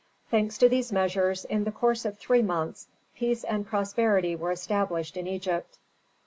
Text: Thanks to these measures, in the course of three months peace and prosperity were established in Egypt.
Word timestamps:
Thanks 0.31 0.57
to 0.57 0.67
these 0.67 0.91
measures, 0.91 1.45
in 1.45 1.63
the 1.63 1.71
course 1.71 2.05
of 2.05 2.17
three 2.17 2.41
months 2.41 2.87
peace 3.13 3.43
and 3.43 3.67
prosperity 3.67 4.35
were 4.35 4.49
established 4.51 5.15
in 5.15 5.27
Egypt. 5.27 5.77